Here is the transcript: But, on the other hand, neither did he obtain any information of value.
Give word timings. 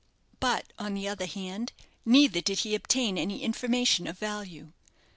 But, 0.39 0.73
on 0.79 0.95
the 0.95 1.07
other 1.07 1.27
hand, 1.27 1.73
neither 2.05 2.41
did 2.41 2.61
he 2.61 2.73
obtain 2.73 3.19
any 3.19 3.43
information 3.43 4.07
of 4.07 4.17
value. 4.17 4.71